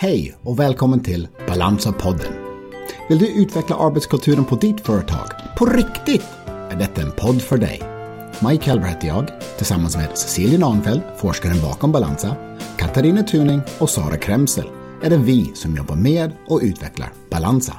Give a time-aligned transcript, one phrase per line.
[0.00, 2.32] Hej och välkommen till Balansa podden.
[3.08, 5.26] Vill du utveckla arbetskulturen på ditt företag?
[5.56, 6.24] På riktigt?
[6.46, 7.82] Är detta en podd för dig?
[8.48, 12.36] Mike Helber heter jag, tillsammans med Cecilia Nahnfeldt, forskaren bakom Balansa,
[12.76, 14.70] Katarina Tuning och Sara Kremsel
[15.02, 17.76] är det vi som jobbar med och utvecklar Balansa.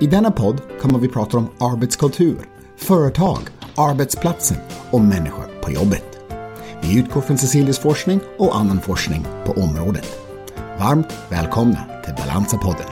[0.00, 2.38] I denna podd kommer vi prata om arbetskultur,
[2.76, 3.40] företag,
[3.76, 4.58] arbetsplatsen
[4.90, 6.18] och människor på jobbet.
[6.82, 10.19] Vi utgår från Cecilias forskning och annan forskning på området.
[10.80, 12.86] Varmt välkomna till Balansa-podden.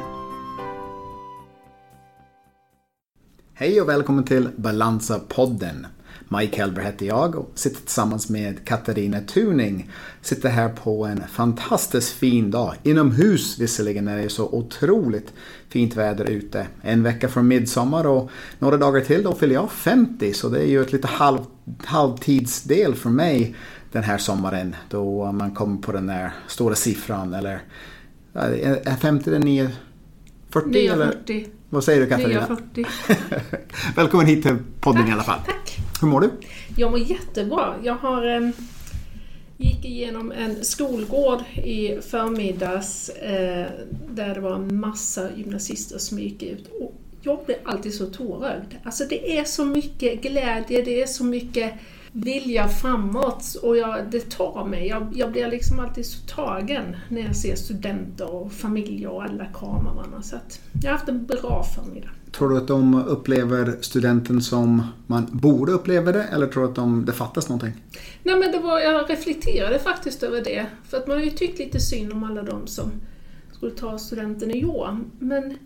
[3.55, 5.87] Hej och välkommen till Balansa-podden.
[6.28, 9.91] Mike Helber heter jag och sitter tillsammans med Katarina Tuning.
[10.23, 12.74] Sitter här på en fantastiskt fin dag.
[12.83, 15.33] Inomhus visserligen när det är så otroligt
[15.69, 16.66] fint väder ute.
[16.83, 20.66] En vecka från midsommar och några dagar till då fyller jag 50 så det är
[20.66, 21.39] ju ett lite halv,
[21.84, 23.55] halvtidsdel för mig
[23.92, 27.60] den här sommaren då man kommer på den där stora siffran eller
[28.33, 29.70] är 50 den 9,
[30.50, 31.06] 40 9, eller?
[31.06, 31.47] 40.
[31.70, 32.48] Vad säger du Katarina?
[32.48, 32.86] 940.
[33.97, 35.41] Välkommen hit till podden Tack, i alla fall.
[35.47, 35.78] Tack.
[36.00, 36.31] Hur mår du?
[36.77, 37.75] Jag mår jättebra.
[37.83, 38.53] Jag har
[39.59, 43.66] gick igenom en skolgård i förmiddags eh,
[44.11, 46.66] där det var en massa gymnasister som gick ut.
[46.81, 48.75] Och jag blir alltid så tårögd.
[48.84, 51.72] Alltså det är så mycket glädje, det är så mycket
[52.24, 54.86] vilja framåt och jag, det tar mig.
[54.88, 59.44] Jag, jag blir liksom alltid så tagen när jag ser studenter och familjer och alla
[59.44, 60.22] kramar varandra.
[60.22, 62.08] Så att jag har haft en bra förmiddag.
[62.33, 66.75] Tror du att de upplever studenten som man borde uppleva det eller tror du att
[66.75, 67.72] de, det fattas någonting?
[68.22, 70.66] Nej men det var, jag reflekterade faktiskt över det.
[70.88, 72.91] För att man har ju tyckt lite synd om alla de som
[73.53, 74.98] skulle ta studenten i år.
[75.19, 75.58] Men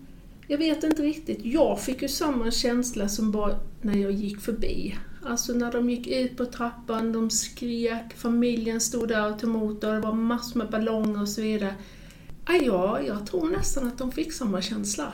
[0.53, 1.39] jag vet inte riktigt.
[1.43, 4.99] Jag fick ju samma känsla som bara när jag gick förbi.
[5.23, 9.85] Alltså när de gick ut på trappan, de skrek, familjen stod där och tog emot
[9.85, 11.75] och det var massor med ballonger och så vidare.
[12.47, 15.13] Ja, ja, jag tror nästan att de fick samma känsla.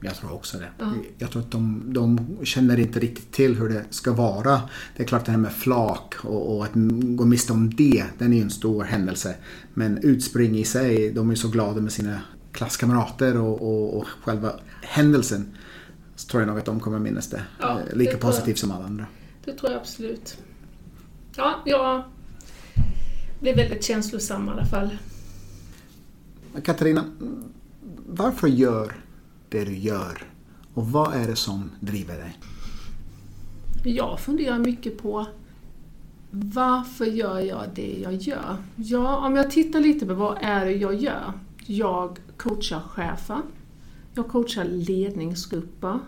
[0.00, 0.68] Jag tror också det.
[0.78, 0.92] Ja.
[1.18, 4.60] Jag tror att de, de känner inte riktigt till hur det ska vara.
[4.96, 6.72] Det är klart det här med flak och, och att
[7.16, 9.34] gå miste om det, den är ju en stor händelse.
[9.74, 12.20] Men utspring i sig, de är så glada med sina
[12.52, 14.52] klasskamrater och, och, och själva
[14.82, 15.56] händelsen.
[16.16, 17.42] Så tror jag nog att de kommer minnas det.
[17.60, 18.20] Ja, eh, det lika jag.
[18.20, 19.06] positivt som alla andra.
[19.44, 20.38] Det tror jag absolut.
[21.36, 22.02] Ja, jag
[23.40, 24.96] blev väldigt känslosam i alla fall.
[26.64, 27.04] Katarina,
[28.06, 28.92] varför gör
[29.48, 30.24] det du gör?
[30.74, 32.38] Och vad är det som driver dig?
[33.84, 35.26] Jag funderar mycket på
[36.30, 38.56] varför gör jag det jag gör?
[38.76, 41.32] Ja, om jag tittar lite på vad är det jag gör?
[41.66, 43.42] Jag coachar chefer.
[44.14, 45.98] Jag coachar ledningsgrupper.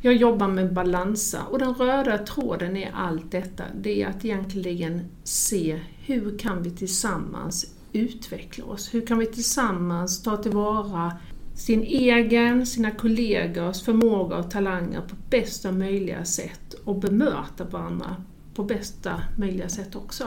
[0.00, 5.00] Jag jobbar med balansa och den röda tråden i allt detta det är att egentligen
[5.24, 8.94] se hur kan vi tillsammans utveckla oss?
[8.94, 11.12] Hur kan vi tillsammans ta tillvara
[11.54, 18.16] sin egen, sina kollegors förmåga och talanger på bästa möjliga sätt och bemöta varandra
[18.54, 20.24] på bästa möjliga sätt också.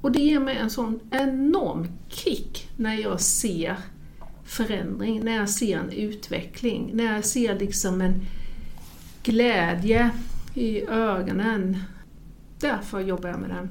[0.00, 3.76] Och det ger mig en sån enorm kick när jag ser
[4.44, 8.14] förändring, när jag ser en utveckling, när jag ser liksom en
[9.22, 10.10] glädje
[10.54, 11.76] i ögonen.
[12.60, 13.68] Därför jobbar jag med den.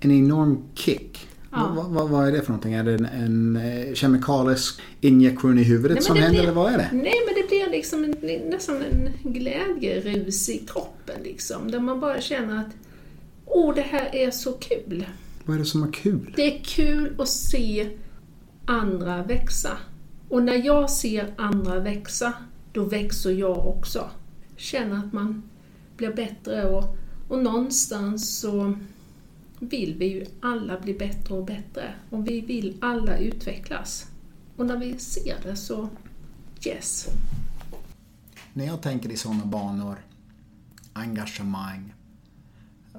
[0.00, 1.28] En enorm kick.
[1.50, 1.72] Ja.
[1.76, 2.72] Vad, vad, vad är det för någonting?
[2.74, 6.72] Är det en, en eh, kemikalisk injektion i huvudet Nej, som händer blir- eller vad
[6.72, 6.88] är det?
[6.92, 8.10] Nej, men det blir liksom en,
[8.50, 11.70] nästan en glädjerus i kroppen liksom.
[11.70, 12.74] Där man bara känner att
[13.44, 15.06] åh, det här är så kul.
[15.48, 16.32] Vad är det som är kul?
[16.36, 17.96] Det är kul att se
[18.64, 19.78] andra växa.
[20.28, 22.32] Och när jag ser andra växa,
[22.72, 24.10] då växer jag också.
[24.56, 25.42] Känner att man
[25.96, 26.96] blir bättre och,
[27.28, 28.78] och någonstans så
[29.58, 31.94] vill vi ju alla bli bättre och bättre.
[32.10, 34.06] Och vi vill alla utvecklas.
[34.56, 35.88] Och när vi ser det så,
[36.66, 37.08] yes.
[38.52, 39.96] När jag tänker i sådana banor,
[40.92, 41.94] engagemang,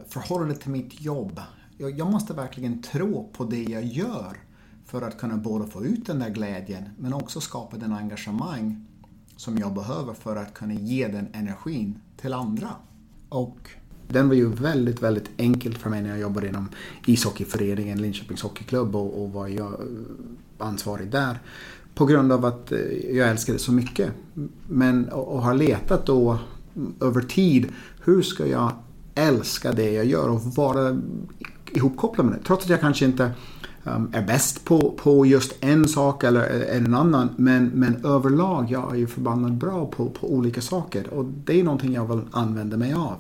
[0.08, 1.42] förhållande till mitt jobb.
[1.82, 4.38] Jag, jag måste verkligen tro på det jag gör
[4.86, 8.86] för att kunna både få ut den där glädjen men också skapa den engagemang
[9.36, 12.70] som jag behöver för att kunna ge den energin till andra.
[13.30, 13.58] Och
[14.08, 16.70] den var ju väldigt, väldigt enkelt för mig när jag jobbade inom
[17.06, 19.78] ishockeyföreningen Linköpings Hockeyklubb och, och var jag eh,
[20.58, 21.40] ansvarig där.
[21.96, 22.80] På grund av att eh,
[23.18, 24.12] jag älskar det så mycket.
[24.68, 26.40] Men, och, och har letat då
[27.02, 27.68] över tid,
[28.04, 28.72] hur ska jag
[29.16, 30.98] älska det jag gör och vara
[31.74, 32.44] ihopkopplad med det?
[32.44, 33.32] Trots att jag kanske inte
[33.84, 37.30] um, är bäst på, på just en sak eller eh, en annan.
[37.36, 41.14] Men, men överlag, jag är ju förbannat bra på, på olika saker.
[41.14, 43.18] Och det är någonting jag vill använda mig av.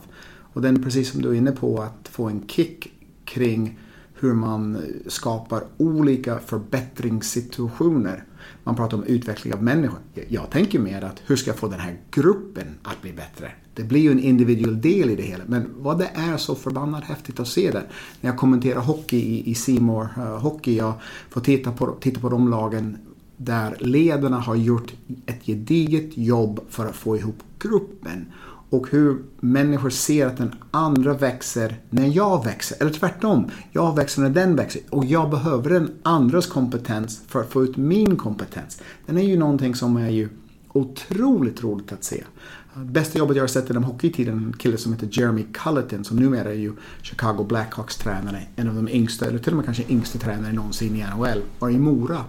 [0.53, 2.93] Och den, precis som du är inne på, att få en kick
[3.25, 3.79] kring
[4.13, 8.23] hur man skapar olika förbättringssituationer.
[8.69, 9.99] Man pratar om utveckling av människor.
[10.27, 13.51] Jag tänker mer att hur ska jag få den här gruppen att bli bättre?
[13.73, 15.43] Det blir ju en individuell del i det hela.
[15.47, 17.83] Men vad det är så förbannat häftigt att se det.
[18.21, 20.93] När jag kommenterar hockey i, i Seymour uh, eh, Hockey, jag
[21.29, 22.97] får titta på, titta på de lagen
[23.37, 24.93] där ledarna har gjort
[25.25, 28.25] ett gediget jobb för att få ihop gruppen
[28.69, 32.77] och hur människor ser att den andra växer när jag växer.
[32.79, 34.81] Eller tvärtom, jag växer när den växer.
[34.89, 38.81] Och jag behöver den andras kompetens för att få ut min kompetens.
[39.05, 40.29] Den är ju någonting som är ju
[40.73, 42.23] otroligt roligt att se.
[42.75, 46.49] Bästa jobbet jag har sett inom hockeytiden en kille som heter Jeremy Culleton som numera
[46.49, 48.41] är ju Chicago Blackhawks tränare.
[48.55, 51.41] En av de yngsta, eller till och med kanske yngste tränare någonsin i NHL.
[51.59, 52.19] Var i Mora.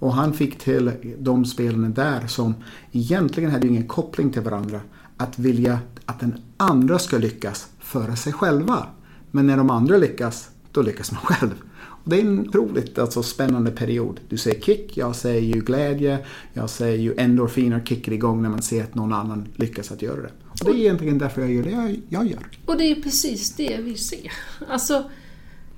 [0.00, 2.54] Och han fick till de spelarna där som
[2.92, 4.80] egentligen hade ingen koppling till varandra
[5.18, 8.86] att vilja att den andra ska lyckas före sig själva.
[9.30, 11.62] Men när de andra lyckas, då lyckas man själv.
[11.80, 14.20] Och det är en otroligt alltså, spännande period.
[14.28, 16.18] Du säger kick, jag säger ju glädje,
[16.52, 20.22] jag säger ju endorfiner kickar igång när man ser att någon annan lyckas att göra
[20.22, 20.32] det.
[20.48, 22.46] Och det är egentligen därför jag gör det jag, jag gör.
[22.66, 24.32] Och det är precis det vi ser.
[24.68, 25.10] Alltså,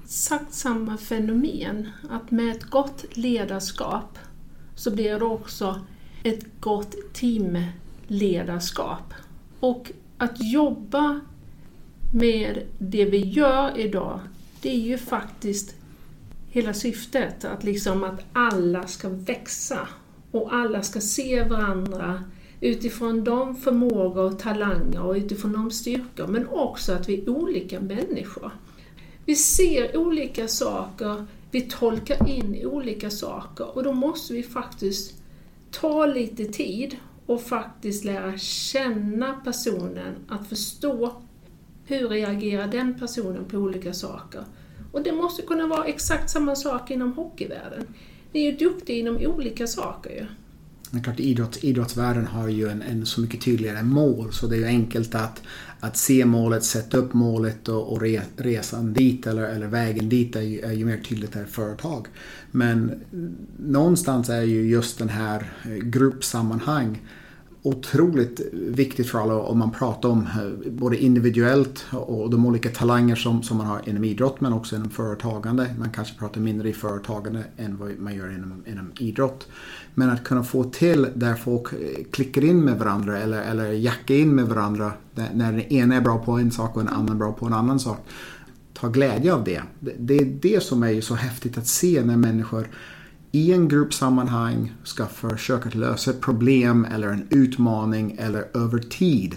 [0.05, 1.89] exakt samma fenomen.
[2.11, 4.19] Att med ett gott ledarskap
[4.75, 5.81] så blir det också
[6.23, 9.15] ett gott teamledarskap.
[9.61, 11.21] Och att jobba
[12.15, 14.21] med det vi gör idag,
[14.61, 15.75] det är ju faktiskt
[16.51, 17.45] hela syftet.
[17.45, 19.89] Att, liksom att alla ska växa
[20.31, 22.25] och alla ska se varandra
[22.61, 27.81] utifrån de förmågor och talanger och utifrån de styrkor, men också att vi är olika
[27.81, 28.51] människor.
[29.25, 35.15] Vi ser olika saker, vi tolkar in olika saker och då måste vi faktiskt
[35.71, 36.97] ta lite tid
[37.31, 41.23] och faktiskt lära känna personen, att förstå
[41.85, 44.45] hur reagerar den personen på olika saker.
[44.93, 47.87] Och det måste kunna vara exakt samma sak inom hockeyvärlden.
[48.33, 50.27] Ni är ju duktiga inom olika saker ju.
[50.91, 54.57] Det är klart, idrott, idrottsvärlden har ju en, en, så mycket tydligare mål så det
[54.57, 55.43] är ju enkelt att,
[55.81, 60.37] att se målet, sätta upp målet och, och re, resan dit eller, eller vägen dit
[60.37, 62.07] är ju, är ju mer tydligt för företag.
[62.51, 63.01] Men
[63.59, 67.01] någonstans är ju just den här eh, gruppsammanhang
[67.63, 73.15] otroligt viktigt för alla om man pratar om eh, både individuellt och de olika talanger
[73.15, 75.75] som, som man har inom idrott men också inom företagande.
[75.79, 79.49] Man kanske pratar mindre i företagande än vad man gör inom, inom idrott.
[79.95, 81.79] Men att kunna få till där folk eh,
[82.11, 86.19] klickar in med varandra eller, eller jackar in med varandra när den ena är bra
[86.19, 87.99] på en sak och den andra är bra på en annan sak.
[88.73, 89.63] Ta glädje av det.
[89.99, 92.69] Det är det som är så häftigt att se när människor
[93.33, 99.37] i en gruppsammanhang ska försöka lösa ett problem eller en utmaning eller över tid.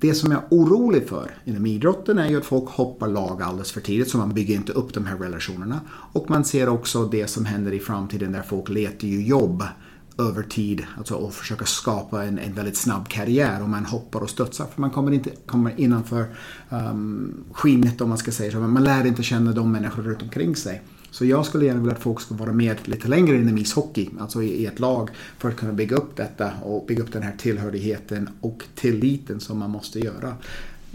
[0.00, 3.72] Det som jag är orolig för inom idrotten är ju att folk hoppar lag alldeles
[3.72, 5.80] för tidigt så man bygger inte upp de här relationerna.
[6.12, 9.64] Och man ser också det som händer i framtiden där folk letar ju jobb
[10.18, 14.30] över tid alltså, och försöker skapa en, en väldigt snabb karriär och man hoppar och
[14.30, 16.26] studsar för man kommer inte kommer innanför
[16.70, 18.58] um, skinnet om man ska säga så.
[18.58, 20.82] Men man lär inte känna de människor runt omkring sig.
[21.10, 24.42] Så jag skulle gärna vilja att folk ska vara med lite längre inom ishockey, alltså
[24.42, 28.28] i ett lag, för att kunna bygga upp detta och bygga upp den här tillhörigheten
[28.40, 30.36] och tilliten som man måste göra.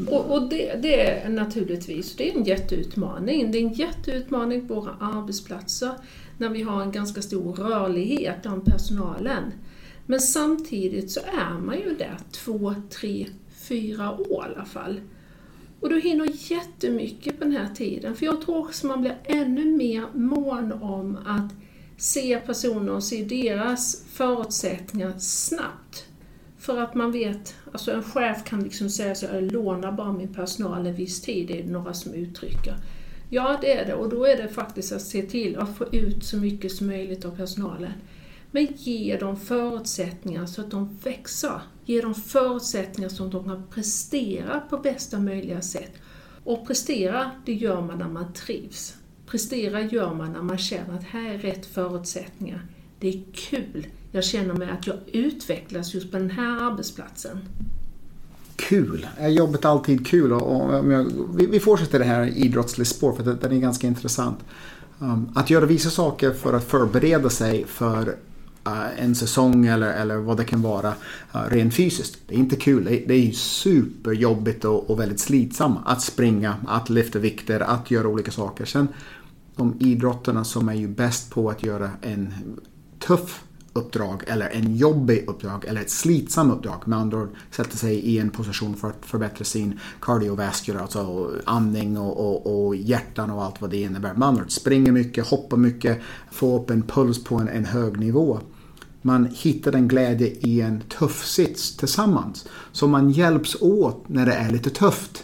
[0.07, 3.51] Och, och det, det, är naturligtvis det är en jätteutmaning.
[3.51, 5.91] Det är en jätteutmaning på våra arbetsplatser
[6.37, 9.43] när vi har en ganska stor rörlighet bland personalen.
[10.05, 14.99] Men samtidigt så är man ju där två, tre, fyra år i alla fall.
[15.83, 18.15] Och du hinner jättemycket på den här tiden.
[18.15, 21.51] För jag tror också man blir ännu mer mån om att
[21.97, 26.05] se personer och se deras förutsättningar snabbt.
[26.59, 30.33] För att man vet, alltså en chef kan liksom säga så jag lånar bara min
[30.33, 32.75] personal en viss tid, det är några som uttrycker.
[33.29, 33.93] Ja, det är det.
[33.93, 37.25] Och då är det faktiskt att se till att få ut så mycket som möjligt
[37.25, 37.91] av personalen.
[38.55, 41.61] Men ge dem förutsättningar så att de växer.
[41.85, 45.91] Ge dem förutsättningar så att de kan prestera på bästa möjliga sätt.
[46.43, 48.95] Och prestera, det gör man när man trivs.
[49.25, 52.65] Prestera gör man när man känner att här är rätt förutsättningar.
[52.99, 53.87] Det är kul.
[54.11, 57.39] Jag känner mig att jag utvecklas just på den här arbetsplatsen.
[58.55, 59.07] Kul!
[59.17, 60.33] Är jobbet alltid kul?
[60.33, 60.85] Och,
[61.35, 64.37] vi, fortsätter det här idrottsligt spår för det, är ganska intressant.
[64.99, 68.15] Um, att göra vissa saker för att förbereda sig för
[68.65, 70.93] Eh, en säsong eller, eller vad det kan vara
[71.33, 72.17] eh, rent fysiskt.
[72.27, 72.83] Det är inte kul.
[72.83, 77.91] Det är, det är superjobbigt och, och väldigt slitsamt att springa, att lyfta vikter, att
[77.91, 78.65] göra olika saker.
[78.65, 78.87] Sen
[79.55, 82.33] de idrotterna som är ju bäst på att göra en
[82.99, 83.43] tuff
[83.73, 86.87] uppdrag eller en jobbig uppdrag eller ett slitsamt uppdrag.
[86.87, 91.97] Med andra ord sätter sig i en position för att förbättra sin cardiovascular, alltså andning
[91.97, 94.13] och, och, och hjärtan och allt vad det innebär.
[94.13, 95.99] Med andra ord springer mycket, hoppar mycket,
[96.31, 98.39] får upp en puls på en, en hög nivå.
[99.01, 102.45] Man hittar en glädje i en tuff sits tillsammans.
[102.71, 105.23] Så man hjälps åt när det är lite tufft.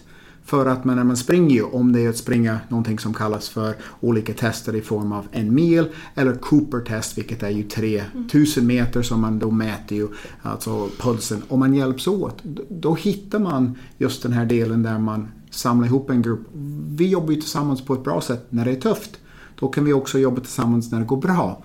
[0.50, 3.50] För att man, när man springer ju, om det är att springa någonting som kallas
[3.50, 9.02] för olika tester i form av en mil eller Cooper-test vilket är ju 3000 meter
[9.02, 10.08] som man då mäter ju
[10.42, 11.42] alltså pulsen.
[11.50, 16.10] Om man hjälps åt då hittar man just den här delen där man samlar ihop
[16.10, 16.42] en grupp.
[16.88, 19.20] Vi jobbar ju tillsammans på ett bra sätt när det är tufft.
[19.60, 21.64] Då kan vi också jobba tillsammans när det går bra.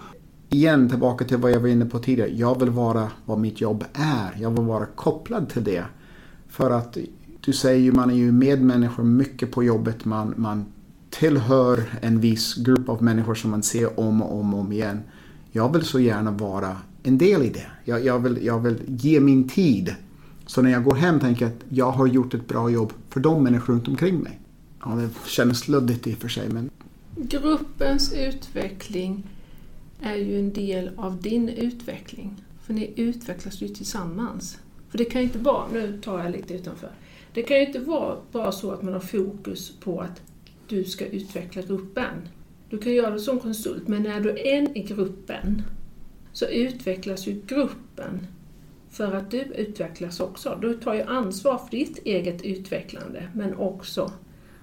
[0.48, 2.30] Igen tillbaka till vad jag var inne på tidigare.
[2.30, 4.36] Jag vill vara vad mitt jobb är.
[4.40, 5.84] Jag vill vara kopplad till det.
[6.48, 6.98] För att
[7.44, 10.04] du säger ju, man är ju medmänniskor mycket på jobbet.
[10.04, 10.64] Man, man
[11.10, 15.00] tillhör en viss grupp av människor som man ser om och om och om igen.
[15.52, 17.66] Jag vill så gärna vara en del i det.
[17.84, 19.94] Jag, jag, vill, jag vill ge min tid.
[20.46, 23.20] Så när jag går hem tänker jag att jag har gjort ett bra jobb för
[23.20, 24.40] de människor runt omkring mig.
[24.84, 26.70] Ja, det känns luddigt i och för sig men...
[27.16, 29.26] Gruppens utveckling
[30.00, 32.44] är ju en del av din utveckling.
[32.62, 34.58] För ni utvecklas ju tillsammans.
[34.88, 36.90] För det kan ju inte vara, nu tar jag lite utanför,
[37.34, 40.22] det kan ju inte vara bara så att man har fokus på att
[40.68, 42.28] du ska utveckla gruppen.
[42.70, 45.62] Du kan göra det som konsult, men när du är en i gruppen
[46.32, 48.26] så utvecklas ju gruppen
[48.90, 50.58] för att du utvecklas också.
[50.60, 54.12] Du tar ju ansvar för ditt eget utvecklande, men också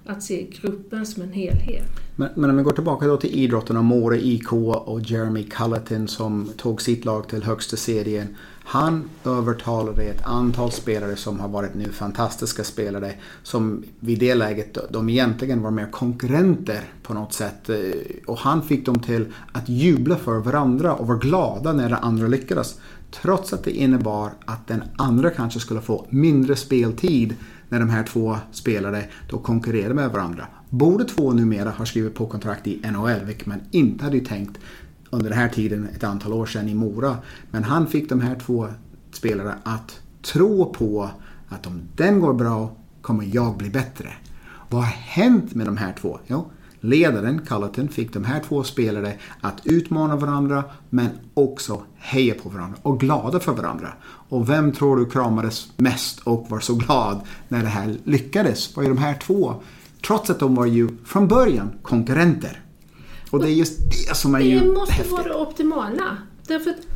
[0.06, 1.88] att se gruppen som en helhet.
[2.16, 6.08] Men, men om vi går tillbaka då till idrotten och Mora IK och Jeremy Culleton
[6.08, 8.36] som tog sitt lag till högsta serien.
[8.63, 13.13] Han övertalade ett antal spelare som har varit nu fantastiska spelare
[13.44, 17.70] som vid det läget de egentligen var mer konkurrenter på något sätt.
[17.70, 17.77] Eh,
[18.27, 22.27] och han fick dem till att jubla för varandra och vara glada när den andra
[22.27, 22.80] lyckades.
[23.12, 27.36] Trots att det innebar att den andra kanske skulle få mindre speltid
[27.70, 30.48] när de här två spelare då konkurrerade med varandra.
[30.70, 34.60] Båda två numera har skrivit på kontrakt i NHL, vilket man inte hade tänkt
[35.12, 37.18] under den här tiden, ett antal år sedan i Mora.
[37.51, 38.68] Men han fick de här två
[39.12, 41.10] spelarna att tro på
[41.50, 44.13] att om den går bra kommer jag bli bättre.
[44.70, 46.20] Vad har hänt med de här två?
[46.27, 52.50] Jo, ledaren, Culleton, fick de här två spelare att utmana varandra men också heja på
[52.50, 53.94] varandra och glada för varandra.
[54.03, 58.75] Och vem tror du kramades mest och var så glad när det här lyckades?
[58.75, 59.56] var ju de här två.
[60.08, 62.62] Trots att de var ju från början konkurrenter.
[63.32, 65.12] Och det är just det som är det ju Det måste häftigt.
[65.12, 66.18] vara det optimala.
[66.48, 66.88] Därför att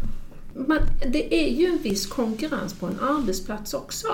[0.67, 0.77] man,
[1.11, 4.07] det är ju en viss konkurrens på en arbetsplats också.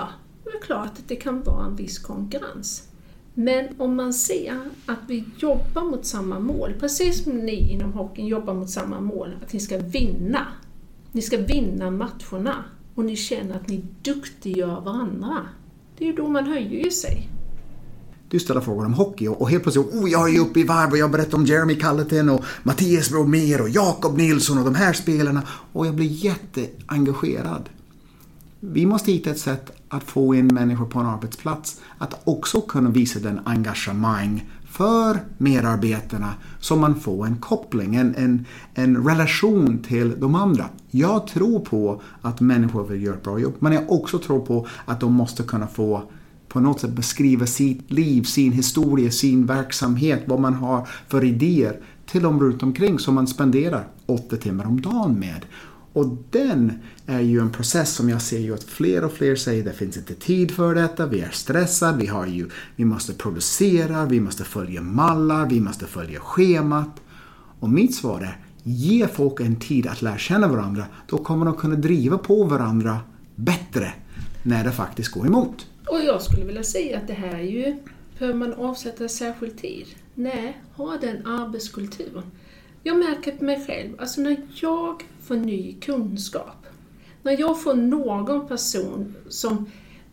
[0.44, 2.88] Det är klart att det kan vara en viss konkurrens.
[3.34, 8.26] Men om man ser att vi jobbar mot samma mål, precis som ni inom hockeyn
[8.26, 10.46] jobbar mot samma mål, att ni ska vinna.
[11.12, 12.64] Ni ska vinna matcherna
[12.94, 15.46] och ni känner att ni duktiggör varandra.
[15.98, 16.90] Det är ju då man höjer
[18.32, 20.60] det är Du ställer frågor om hockey och helt plötsligt, oh jag är ju uppe
[20.60, 24.64] i varv och jag berättar om Jeremy Culleton och Mattias Bromér och Jakob Nilsson och
[24.64, 27.68] de här spelarna och jag blir jätteengagerad.
[28.60, 32.90] Vi måste hitta ett sätt att få in människor på en arbetsplats att också kunna
[32.90, 40.20] visa den engagemang för medarbetarna så man får en koppling, en, en, en relation till
[40.20, 40.68] de andra.
[40.90, 44.66] Jag tror på att människor vill göra ett bra jobb men jag också tror på
[44.84, 46.02] att de måste kunna få
[46.52, 51.80] på något sätt beskriva sitt liv, sin historia, sin verksamhet, vad man har för idéer
[52.06, 55.46] till de runt omkring som man spenderar åtta timmar om dagen med.
[55.92, 56.72] Och den
[57.06, 59.96] är ju en process som jag ser ju att fler och fler säger det finns
[59.96, 64.44] inte tid för detta, vi är stressade, vi, har ju, vi måste producera, vi måste
[64.44, 67.00] följa mallar, vi måste följa schemat.
[67.60, 71.54] Och mitt svar är, ge folk en tid att lära känna varandra, då kommer de
[71.54, 73.00] kunna driva på varandra
[73.36, 73.92] bättre
[74.42, 75.66] när det faktiskt går emot.
[75.88, 77.76] Och jag skulle vilja säga att det här är ju,
[78.18, 79.86] behöver man avsätta särskild tid?
[80.14, 82.24] Nej, ha den arbetskulturen.
[82.82, 86.66] Jag märker på mig själv, alltså när jag får ny kunskap,
[87.22, 89.70] när jag får någon person som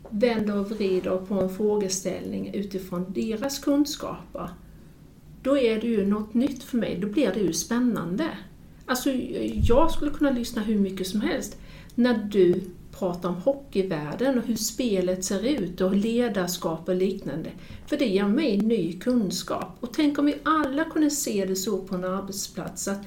[0.09, 4.49] vänder och vrider på en frågeställning utifrån deras kunskaper,
[5.43, 8.29] då är det ju något nytt för mig, då blir det ju spännande.
[8.85, 9.09] Alltså,
[9.63, 11.57] jag skulle kunna lyssna hur mycket som helst
[11.95, 12.61] när du
[12.99, 17.49] prata om hockeyvärlden och hur spelet ser ut och ledarskap och liknande.
[17.87, 19.77] För det ger mig ny kunskap.
[19.79, 23.01] Och tänk om vi alla kunde se det så på en arbetsplats att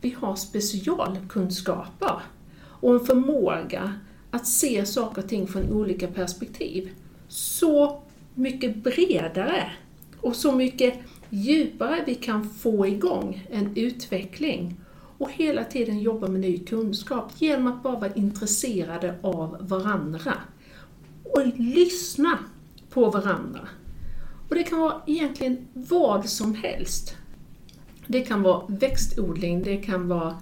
[0.00, 2.22] vi har specialkunskaper
[2.64, 3.94] och en förmåga
[4.30, 6.90] att se saker och ting från olika perspektiv.
[7.28, 8.02] Så
[8.34, 9.72] mycket bredare
[10.20, 10.94] och så mycket
[11.30, 14.76] djupare vi kan få igång en utveckling
[15.22, 20.34] och hela tiden jobba med ny kunskap genom att bara vara intresserade av varandra.
[21.24, 22.38] Och lyssna
[22.90, 23.68] på varandra.
[24.48, 27.16] Och det kan vara egentligen vad som helst.
[28.06, 30.38] Det kan vara växtodling, det kan vara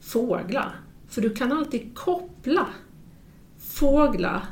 [0.00, 0.80] fåglar.
[1.08, 2.66] För du kan alltid koppla
[3.58, 4.46] fåglar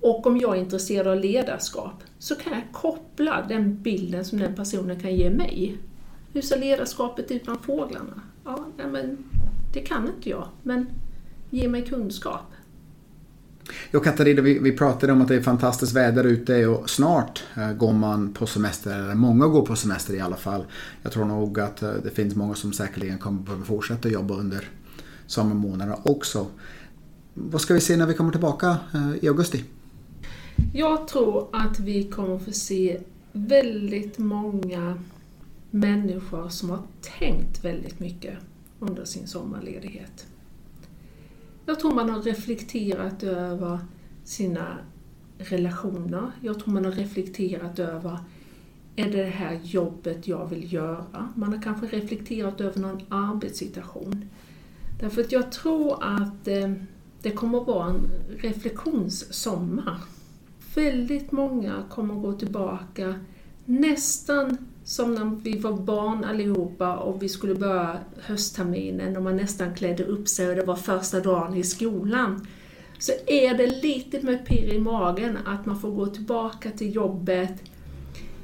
[0.00, 4.54] och om jag är intresserad av ledarskap så kan jag koppla den bilden som den
[4.54, 5.78] personen kan ge mig.
[6.32, 8.22] Hur ser ledarskapet ut bland fåglarna?
[8.46, 9.16] Ja, men
[9.72, 10.86] det kan inte jag, men
[11.50, 12.42] ge mig kunskap.
[13.90, 17.72] Jo Katarina, vi, vi pratade om att det är fantastiskt väder ute och snart eh,
[17.72, 20.64] går man på semester, eller många går på semester i alla fall.
[21.02, 24.68] Jag tror nog att eh, det finns många som säkerligen kommer behöva fortsätta jobba under
[25.26, 26.46] sommarmånaderna också.
[27.34, 29.64] Vad ska vi se när vi kommer tillbaka eh, i augusti?
[30.74, 33.00] Jag tror att vi kommer få se
[33.32, 34.98] väldigt många
[35.76, 36.82] människor som har
[37.18, 38.38] tänkt väldigt mycket
[38.78, 40.26] under sin sommarledighet.
[41.66, 43.78] Jag tror man har reflekterat över
[44.24, 44.78] sina
[45.38, 46.30] relationer.
[46.40, 48.18] Jag tror man har reflekterat över
[48.96, 51.28] är det det här jobbet jag vill göra?
[51.34, 54.28] Man har kanske reflekterat över någon arbetssituation.
[55.00, 56.72] Därför att jag tror att eh,
[57.22, 60.00] det kommer att vara en reflektionssommar.
[60.74, 63.14] Väldigt många kommer att gå tillbaka
[63.66, 69.74] nästan som när vi var barn allihopa och vi skulle börja höstterminen och man nästan
[69.74, 72.46] klädde upp sig och det var första dagen i skolan.
[72.98, 77.62] Så är det lite med pirr i magen att man får gå tillbaka till jobbet.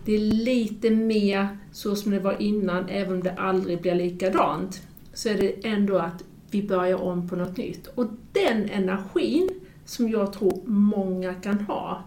[0.05, 4.83] Det är lite mer så som det var innan, även om det aldrig blir likadant.
[5.15, 7.87] Så är det ändå att vi börjar om på något nytt.
[7.87, 9.49] Och den energin
[9.85, 12.05] som jag tror många kan ha,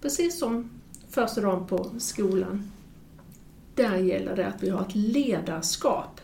[0.00, 0.70] precis som
[1.12, 2.70] första dagen på skolan,
[3.74, 6.20] där gäller det att vi har ett ledarskap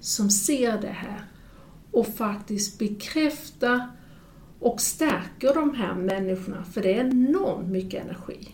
[0.00, 1.24] som ser det här
[1.90, 3.90] och faktiskt bekräftar
[4.60, 8.48] och stärker de här människorna, för det är enormt mycket energi.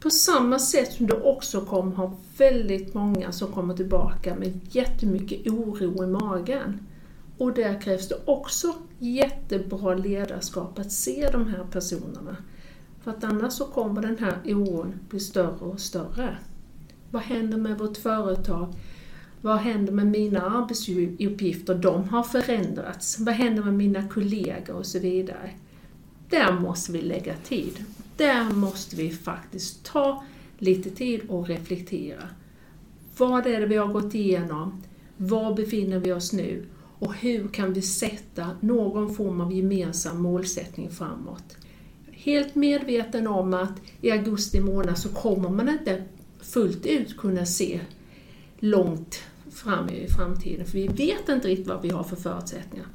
[0.00, 5.46] På samma sätt som du också kommer ha väldigt många som kommer tillbaka med jättemycket
[5.46, 6.86] oro i magen.
[7.38, 12.36] Och där krävs det också jättebra ledarskap att se de här personerna.
[13.04, 16.36] För att annars så kommer den här oron bli större och större.
[17.10, 18.74] Vad händer med vårt företag?
[19.40, 21.74] Vad händer med mina arbetsuppgifter?
[21.74, 23.18] De har förändrats.
[23.18, 25.50] Vad händer med mina kollegor och så vidare?
[26.30, 27.84] Där måste vi lägga tid.
[28.16, 30.24] Där måste vi faktiskt ta
[30.58, 32.28] lite tid och reflektera.
[33.16, 34.82] Vad är det vi har gått igenom?
[35.16, 36.66] Var befinner vi oss nu?
[36.98, 41.56] Och hur kan vi sätta någon form av gemensam målsättning framåt?
[42.24, 46.02] Helt medveten om att i augusti månad så kommer man inte
[46.40, 47.80] fullt ut kunna se
[48.58, 52.86] långt fram i framtiden, för vi vet inte riktigt vad vi har för förutsättningar.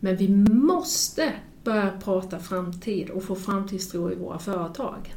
[0.00, 1.32] Men vi måste
[1.64, 5.14] börja prata framtid och få framtidstro i våra företag.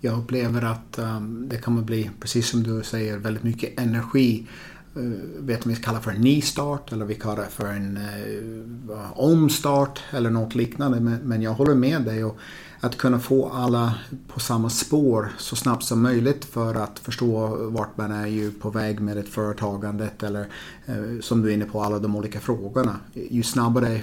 [0.00, 4.46] Jag upplever att um, det kommer bli, precis som du säger, väldigt mycket energi
[4.98, 9.18] Eh, vet om vi kallar för en nystart eller vi kallar det för en eh,
[9.18, 11.00] omstart eller något liknande.
[11.00, 12.24] Men, men jag håller med dig.
[12.24, 12.38] Och
[12.80, 13.94] att kunna få alla
[14.28, 18.70] på samma spår så snabbt som möjligt för att förstå vart man är ju på
[18.70, 20.46] väg med ett företagandet eller
[20.86, 22.96] eh, som du är inne på alla de olika frågorna.
[23.30, 24.00] Ju snabbare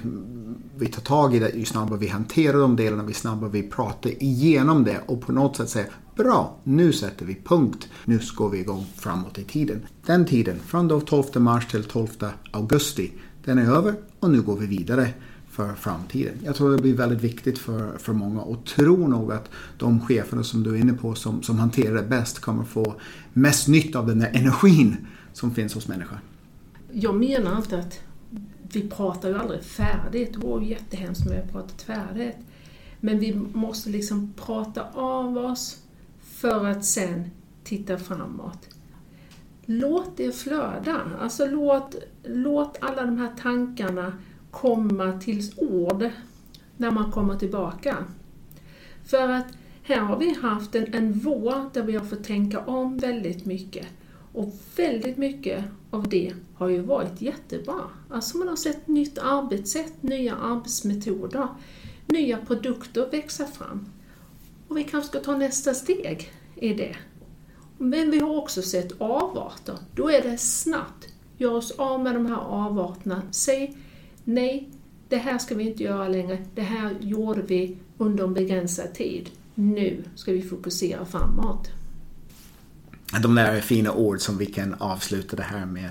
[0.78, 4.24] vi tar tag i det, ju snabbare vi hanterar de delarna, ju snabbare vi pratar
[4.24, 7.90] igenom det och på något sätt säger Bra, nu sätter vi punkt.
[8.06, 9.82] Nu går vi igång framåt i tiden.
[10.06, 12.08] Den tiden, från då 12 mars till 12
[12.52, 13.12] augusti,
[13.44, 15.10] den är över och nu går vi vidare
[15.50, 16.34] för framtiden.
[16.44, 20.44] Jag tror det blir väldigt viktigt för, för många och tror nog att de cheferna
[20.44, 22.96] som du är inne på som, som hanterar det bäst kommer få
[23.34, 24.98] mest nytta av den där energin
[25.34, 26.20] som finns hos människor.
[26.92, 28.00] Jag menar inte att
[28.74, 30.34] vi pratar ju aldrig färdigt.
[30.34, 32.38] Det vore jättehemskt om vi hade pratat färdigt.
[33.00, 35.82] Men vi måste liksom prata av oss
[36.46, 37.30] för att sen
[37.64, 38.70] titta framåt.
[39.66, 41.02] Låt det flöda.
[41.22, 44.14] Alltså låt, låt alla de här tankarna
[44.52, 46.10] komma till ord
[46.78, 47.98] när man kommer tillbaka.
[49.06, 49.46] För att
[49.84, 53.88] här har vi haft en, en vår där vi har fått tänka om väldigt mycket.
[54.34, 57.82] Och väldigt mycket av det har ju varit jättebra.
[58.10, 61.48] Alltså man har sett nytt arbetssätt, nya arbetsmetoder,
[62.08, 63.86] nya produkter växa fram.
[64.68, 66.96] Och vi kanske ska ta nästa steg i det.
[67.78, 69.78] Men vi har också sett avarter.
[69.96, 71.08] Då är det snabbt.
[71.38, 73.22] Gör oss av med de här avarterna.
[73.32, 73.78] Säg
[74.24, 74.70] nej,
[75.10, 79.30] det här ska vi inte göra längre, det här gjorde vi under en begränsad tid.
[79.56, 81.70] Nu ska vi fokusera framåt.
[83.24, 85.90] de där fina ord som vi kan avsluta det här med.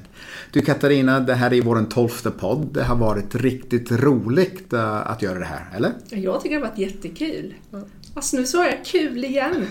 [0.52, 2.68] Du Katarina, det här är vår tolfte podd.
[2.74, 5.92] Det har varit riktigt roligt uh, att göra det här, eller?
[6.08, 7.54] Jag tycker det har varit jättekul.
[8.14, 9.66] Fast nu sa jag kul igen.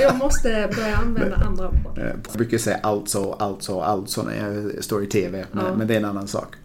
[0.00, 1.74] Jag måste börja använda andra ord.
[1.96, 5.74] Jag brukar säga alltså, alltså, alltså när jag står i TV, men, ja.
[5.76, 6.56] men det är en annan sak.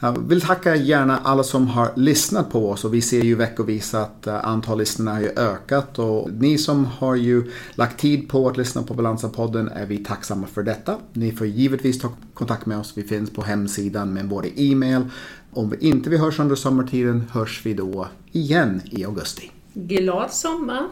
[0.00, 3.94] Jag vill tacka gärna alla som har lyssnat på oss och vi ser ju veckovis
[3.94, 8.48] att eh, antal lyssnare har ju ökat och ni som har ju lagt tid på
[8.48, 10.96] att lyssna på Balansa-podden är vi tacksamma för detta.
[11.12, 12.92] Ni får givetvis ta kontakt med oss.
[12.96, 15.02] Vi finns på hemsidan med både e-mail.
[15.50, 19.50] Om vi inte vi hörs under sommartiden hörs vi då igen i augusti.
[19.86, 20.88] Glad sommar!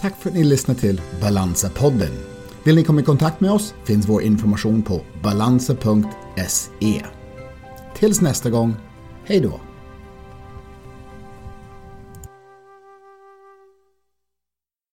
[0.00, 2.10] Tack för att ni lyssnade till Balansa-podden.
[2.64, 7.02] Vill ni komma i kontakt med oss finns vår information på balansa.se.
[7.94, 8.74] Tills nästa gång,
[9.24, 9.60] hej då!